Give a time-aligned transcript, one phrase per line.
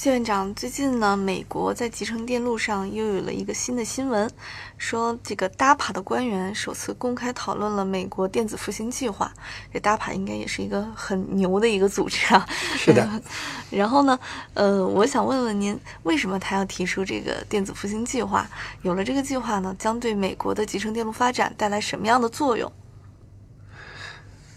[0.00, 4.30] 谢院长，最近呢，美国在集成电路上又有了一个新的新闻，
[4.76, 9.32] 说这个 DARPA 的官员首次公开讨论了美国电子复兴计划。
[9.72, 12.46] 这 DARPA 应该也是一个很牛的一个组织啊。
[12.76, 13.10] 是的。
[13.70, 14.16] 然后呢，
[14.54, 18.48] 呃，我想问问您，为什么他要提出这个电子复兴计划？
[18.82, 22.70] 有了这个计划呢，将对美国的集成电路发展带来什么样的作用？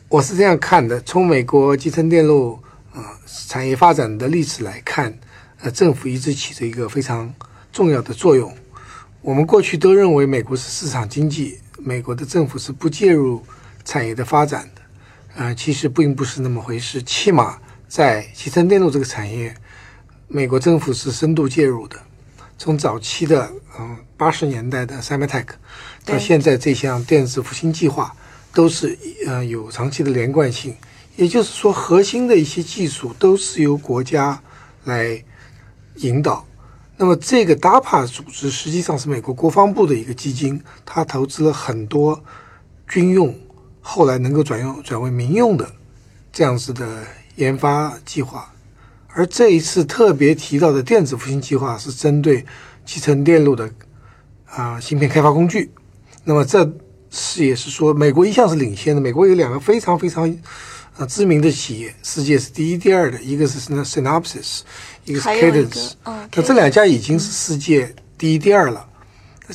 [0.07, 2.59] 我是这样看的，从美国集成电路
[2.93, 5.17] 啊产业发展的历史来看。
[5.63, 7.31] 呃，政府一直起着一个非常
[7.71, 8.51] 重要的作用。
[9.21, 13.45] 我们过去都认为美国是市场经济，美国的政府是不介入
[13.85, 14.81] 产业的发展的。
[15.35, 16.99] 呃，其实并不是那么回事。
[17.03, 19.53] 起码在集成电路这个产业，
[20.27, 21.95] 美国政府是深度介入的。
[22.57, 25.45] 从早期的嗯八十年代的 Symantec，
[26.03, 28.15] 到现在这项电子复兴计划，
[28.51, 28.97] 都是
[29.27, 30.75] 呃有长期的连贯性。
[31.15, 34.41] 也就是说，核心的一些技术都是由国家
[34.85, 35.23] 来。
[36.01, 36.45] 引导，
[36.97, 42.23] 那么这个 DAPA 组织实际上是美国国防部的一个基金，它投资了很多
[42.87, 43.35] 军用，
[43.79, 45.67] 后来能够转用转为民用的
[46.31, 47.03] 这样子的
[47.35, 48.51] 研发计划。
[49.13, 52.45] 而这一次特别提到的电子复兴计划是针对
[52.85, 53.69] 集成电路的
[54.45, 55.71] 啊芯片开发工具。
[56.23, 56.71] 那么这
[57.09, 60.37] 是也是说，美国一向是领先的，美国有两个非常非常。
[60.97, 64.59] 啊，知名的企业，世界是第一、第二的，一个是 Synopsys，
[65.05, 65.93] 一个是 Cadence。
[66.03, 68.87] 那这两家已经是世界第一、第二了。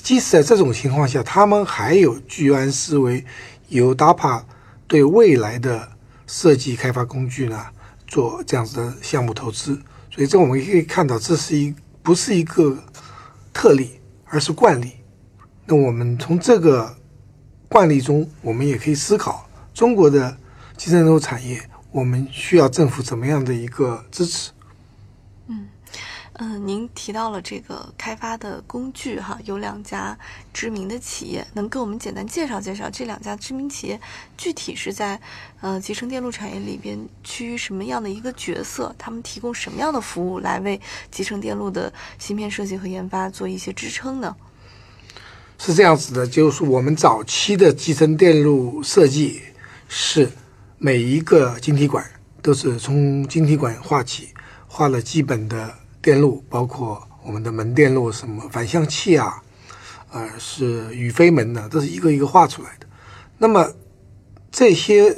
[0.02, 3.24] 即使在这种情况下，他们还有居安思危，
[3.68, 4.42] 由 DARPA
[4.86, 5.88] 对未来的
[6.26, 7.64] 设计开发工具呢
[8.06, 9.80] 做这样子的项目投资。
[10.10, 12.76] 所以这我们可以看到，这是一不是一个
[13.52, 14.92] 特例，而是惯例。
[15.64, 16.96] 那我们从这个
[17.68, 20.36] 惯例中，我们也可以思考中国的。
[20.76, 21.58] 集成电路产业，
[21.90, 24.50] 我们需要政府怎么样的一个支持？
[25.48, 25.68] 嗯
[26.38, 30.18] 嗯，您提到了这个开发的工具哈，有两家
[30.52, 33.98] 知名的企业，能给我们简单介绍介绍这两家知名企业
[34.36, 35.18] 具体是在
[35.60, 38.94] 呃集成电路产业里边趋于什么样的一个角色？
[38.98, 40.80] 他们提供什么样的服务来为
[41.10, 44.36] 集成电路的芯片设计和研发做一些支撑呢？
[45.58, 49.42] 是这样子的，就是我们早期的集成电路设计
[49.88, 50.30] 是。
[50.78, 52.04] 每一个晶体管
[52.42, 54.28] 都是从晶体管画起，
[54.66, 59.42] 画了基本的电路，包括我们的门电路，什么反向器啊，
[60.10, 62.86] 呃，是宇飞门呢，都是一个一个画出来的。
[63.38, 63.72] 那么
[64.50, 65.14] 这些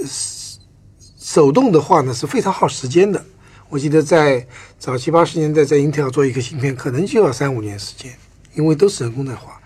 [1.18, 3.24] 手动的话呢是非常耗时间的。
[3.68, 4.46] 我记得在
[4.78, 8.16] 早七八十年代，在英特尔做一个芯片，可能就要三五年时间，
[8.54, 9.60] 因为都是人工在画。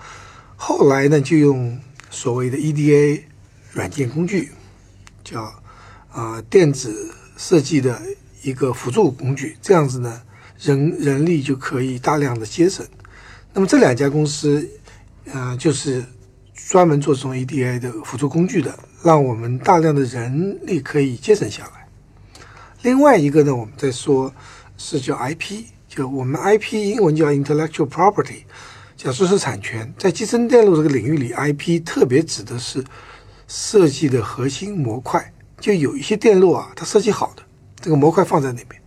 [0.57, 1.79] 后来呢，就用
[2.11, 3.23] 所谓的 EDA
[3.73, 4.51] 软件工具，
[5.25, 5.53] 叫。
[6.15, 7.99] 啊，电子设计的
[8.43, 10.23] 一个辅助工具，这样子呢，
[10.61, 12.87] 人人力就可以大量的节省。
[13.53, 14.69] 那么这两家公司，
[15.33, 16.05] 呃，就是
[16.55, 21.87] 专门做这种 EDA 的辅助工具的，让我们大量的人力可以节省下来。
[22.83, 24.33] 另外一个呢，我们在说
[24.77, 28.43] 是叫 IP，就我们 IP 英文叫 Intellectual Property，
[28.97, 29.93] 叫知识产权。
[29.97, 32.83] 在集成电路这个领域里，IP 特别指的是
[33.47, 35.33] 设计的核心模块。
[35.61, 37.43] 就有一些电路啊，它设计好的，
[37.83, 38.81] 这个模块放在那边。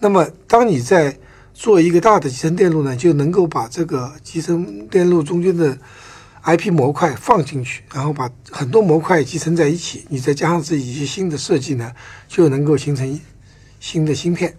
[0.00, 1.16] 那么，当你在
[1.52, 5.76] 做一个大的集成电路呢，就能够把这个集成电路中间的
[6.42, 11.92] IP 模块放进去，然后把很多模块集成在一起，你再加上自己一些新的设计呢，
[12.26, 13.20] 就能够形成
[13.78, 14.56] 新的芯片。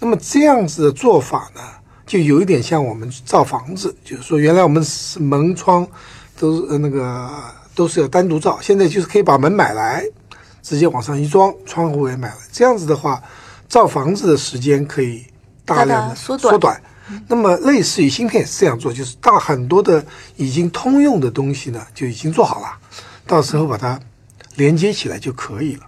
[0.00, 1.60] 那么这样子的做法呢，
[2.06, 5.86] 就有一点像我们造房子，就是说原来我们是门窗
[6.38, 7.30] 都是那个
[7.74, 10.02] 都是要单独造，现在就是可以把门买来。
[10.68, 12.36] 直接往上一装，窗户也买了。
[12.52, 13.22] 这样子的话，
[13.70, 15.24] 造房子的时间可以
[15.64, 16.52] 大量的缩短。
[16.52, 16.82] 缩短
[17.26, 20.04] 那么，类似于芯片也是这样做，就是大很多的
[20.36, 22.78] 已经通用的东西呢，就已经做好了，
[23.26, 23.98] 到时候把它
[24.56, 25.84] 连接起来就可以了。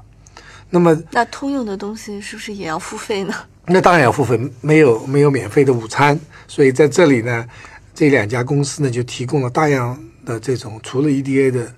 [0.71, 3.35] 那么，那通用的东西是不是也要付费呢？
[3.67, 6.19] 那当然要付费，没有没有免费的午餐。
[6.49, 7.47] 所以在这里呢，
[7.95, 11.71] 这两家公司呢就提供了大量的这种除了 EDA 的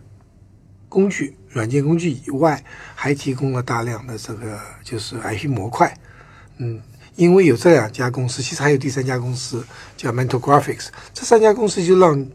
[0.92, 1.34] 工具。
[1.48, 2.62] 软件工具以外，
[2.94, 5.94] 还提供了大量的这个就是 IP 模块，
[6.58, 6.80] 嗯，
[7.14, 9.62] 因为有这两家公司，其实还有第三家公司
[9.96, 12.26] 叫 Mental Graphics，这三家公司就让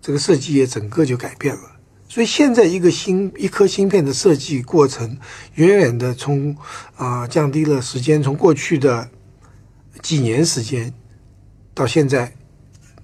[0.00, 1.62] 这个设计业整个就改变了。
[2.08, 5.18] 所以现在一个芯一颗芯片的设计过程，
[5.56, 6.56] 远远的从
[6.96, 9.10] 啊、降低了时间，从过去的
[10.00, 10.94] 几年时间，
[11.74, 12.32] 到现在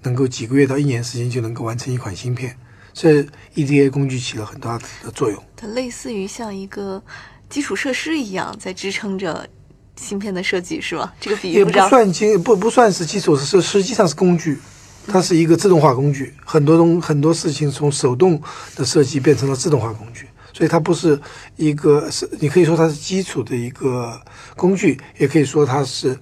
[0.01, 2.57] 能够几个月到一年时间就能够完成一款芯片，
[2.99, 3.23] 这
[3.53, 5.39] EDA 工具起了很大的作用。
[5.55, 6.99] 它类似于像一个
[7.47, 9.47] 基础设施一样，在支撑着
[9.95, 11.13] 芯片的设计，是吗？
[11.19, 11.87] 这个比喻也不不知道。
[11.87, 14.57] 算基不不算是基础设施，实际上是工具，
[15.05, 16.33] 它是一个自动化工具。
[16.43, 18.41] 很多东很多事情从手动
[18.75, 21.21] 的设计变成了自动化工具，所以它不是
[21.55, 24.19] 一个是你可以说它是基础的一个
[24.55, 26.17] 工具，也可以说它是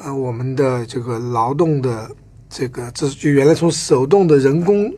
[0.00, 2.08] 呃我们的这个劳动的
[2.48, 4.92] 这个这就原来从手动的人工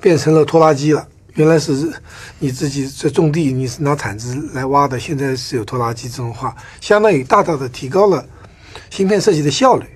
[0.00, 1.06] 变成了拖拉机了。
[1.34, 1.92] 原来是
[2.38, 8.24] 你自己在种地，你是拿铲子来挖的，现在是有拖拉机自动化，相当于大大的提高了
[8.88, 9.86] 芯片设计的效率，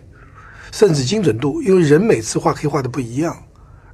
[0.70, 3.34] 甚至精准度，因为人每次画可以画的不一样，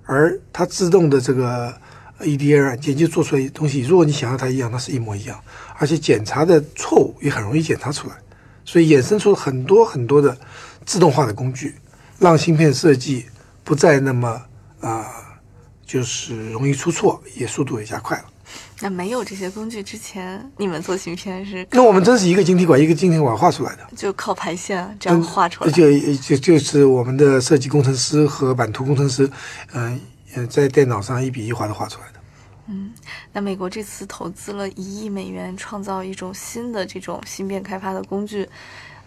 [0.06, 1.72] 而它自动的这个
[2.18, 5.38] EDA 软件就做出来的东西，如果你想要它一样，它是一模一样，
[5.78, 8.16] 而且检查的错误也很容易检查出来，
[8.64, 10.36] 所以衍生出很多很多的
[10.84, 11.76] 自动化的工具，
[12.18, 13.26] 让芯片设计
[13.62, 14.42] 不再那么
[14.80, 15.06] 啊、
[15.86, 18.24] 就是容易出错，也速度也加快了。
[18.80, 23.86] 那没有这些工具之前，你们做芯片是那我们真是一个晶体管一个晶体管画出来的。
[23.96, 25.70] 就靠排线这样画出来。
[25.70, 29.28] 就就就是我们的设计工程师和版图工程师，
[29.72, 29.98] 嗯、
[30.34, 32.20] 呃，在电脑上一笔一划的画出来的。
[32.68, 32.92] 嗯
[33.32, 38.48] 那美国这次投资了一亿美元，创造一种新的这种芯片开发的工具，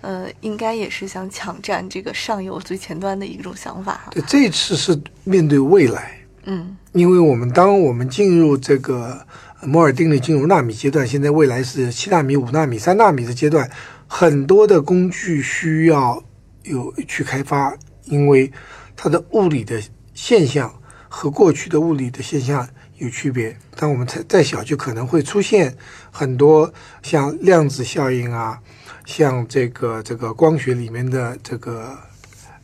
[0.02, 4.12] 呃，应该也是想抢占这个上游最前端的一种想法哈。
[4.12, 6.19] 对，这次是面对未来，
[6.51, 9.24] 嗯因为我们当我们进入这个
[9.62, 13.69] 摩尔定律进入纳米阶段，现在未来是七纳米、五纳米、三纳米的阶段，
[14.07, 16.24] 很多的工具需要
[16.63, 18.51] 有去开发，因为
[18.96, 19.80] 它的物理的
[20.16, 20.74] 现象
[21.07, 22.68] 和过去的物理的现象
[22.98, 23.56] 有区别。
[23.75, 25.78] 当我们再再小，就可能会出现
[26.10, 26.74] 很多
[27.04, 28.60] 像量子效应啊，
[29.06, 31.95] 像这个这个光学里面的这个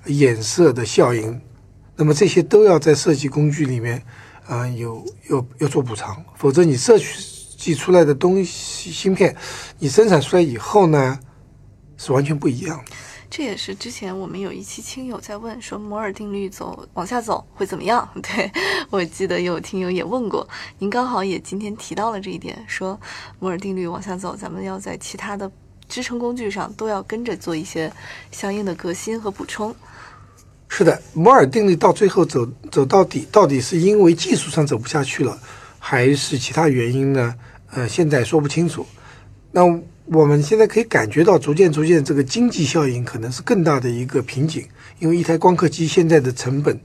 [0.08, 1.40] 衍射的效应，
[1.98, 4.04] 那么这些都要在设计工具里面，
[4.48, 6.98] 啊、有有要做补偿，否则你设
[7.58, 9.36] 计出来的东西芯片，
[9.80, 11.20] 你生产出来以后呢，
[11.98, 12.92] 是完全不一样的。
[13.28, 18.08] 这也是之前我们有一期亲友在问说摩尔定律走往下走会怎么样？
[18.22, 18.52] 对
[18.90, 20.48] 我记得有听友也问过，
[20.78, 23.00] 您刚好也今天提到了这一点，说
[23.40, 25.52] 摩尔定律往下走，咱们要在其他的
[25.90, 27.92] 支撑工具上都要跟着做一些
[28.32, 29.76] 相应的革新和补充。
[30.78, 35.40] 是的，摩尔定律到最后走走到底，到底是因为技术上走不下去了，
[35.80, 37.34] 还是其他原因呢？
[37.72, 38.86] 呃，现在说不清楚。
[39.54, 39.64] 那
[40.08, 44.68] 我们现在可以感觉到，逐渐逐渐这个经济效应可能是更大的一个瓶颈，
[45.00, 46.78] 因为一台光刻机现在的成本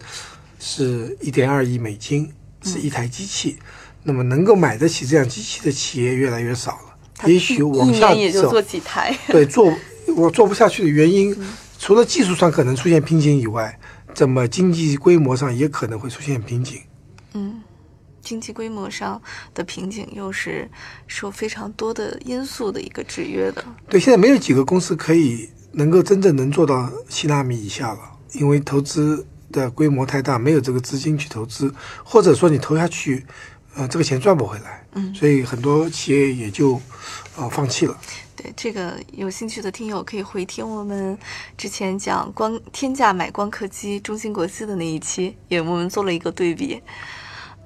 [0.61, 2.31] 是一点二亿美金，
[2.63, 3.59] 是一台机器，
[4.05, 7.29] 那么能够买得起这样机器的企业越来越少了。
[7.29, 9.19] 也许一往下也就走做几台。
[9.27, 9.77] 对，做
[10.15, 11.37] 我做不下去的原因，
[11.81, 13.81] 除了技术上可能出现瓶颈以外，
[14.15, 16.79] 怎么经济规模上也可能会出现瓶颈。
[17.33, 17.63] 嗯，
[18.21, 19.21] 经济规模上
[19.55, 20.71] 的瓶颈又是
[21.07, 23.65] 受非常多的因素的一个制约的。
[23.89, 28.01] 对，现在没有几个公司可以能够真正能做到七纳米以下了，
[28.33, 31.75] 因为投资的规模太大，没有这个资金去投资，
[32.05, 33.25] 或者说你投下去，
[33.75, 34.87] 呃，这个钱赚不回来。
[34.93, 36.79] 嗯所以很多企业也就
[37.37, 37.97] 呃放弃了。
[38.41, 41.17] 对这个有兴趣的听友可以回听我们
[41.59, 46.81] 之前讲光天价买光刻机中芯国际的那一期，也我们做了一个对比。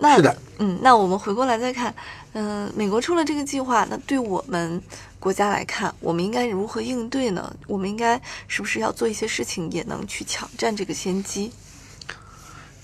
[0.01, 1.95] 那是的，嗯，那我们回过来再看，
[2.33, 4.83] 嗯、美国出了这个计划，那对我们
[5.21, 7.55] 国家来看，我们应该如何应对呢？
[7.69, 11.53] 我们应该是不是要做一些事情，也能去抢占这个先机？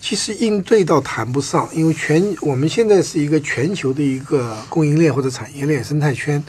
[0.00, 6.42] 其实应对倒谈不上，因为全我们现在是一个全球的一个供应链或者产业链生态圈。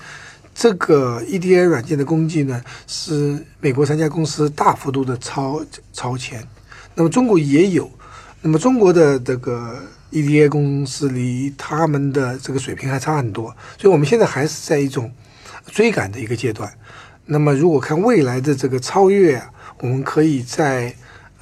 [0.53, 6.47] 这个 EDA 软件的工具呢，是美国三家公司大幅度的超超前。
[6.93, 7.89] 那么中国也有，
[8.41, 9.79] 那么中国的这个
[10.11, 15.09] EDA 公司离他们的这个水平还差很多，所以我们现在还是在一种
[15.67, 16.71] 追赶的一个阶段。
[17.25, 19.41] 那么如果看未来的这个超越，
[19.79, 20.93] 我们可以在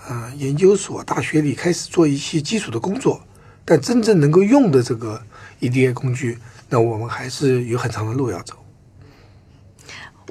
[0.08, 3.20] 呃研究所、大学里开始做一些基础的工作，
[3.66, 5.20] 但真正能够用的这个
[5.60, 6.38] EDA 工具，
[6.70, 8.59] 那我们还是有很长的路要走。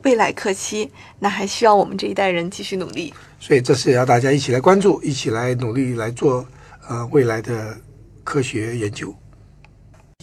[0.05, 3.13] 未来可期，那还需要我们这一代人继续努力。
[3.41, 6.47] 所以这是要大家一起来关注，一起来努力来做
[6.89, 7.77] 呃未来的
[8.25, 9.15] 科学研究。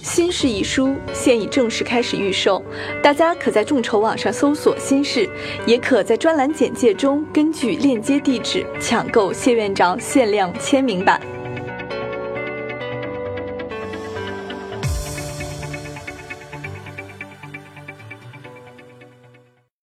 [0.08, 2.62] 《新事》一书现已正式开始预售，
[3.02, 5.28] 大家可在众筹网上搜索“新事”，
[5.66, 11.35] 也可在专栏简介中根据链接地址抢购谢院长限量签名版。